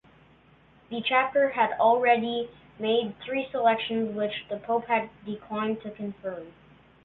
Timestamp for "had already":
1.51-2.49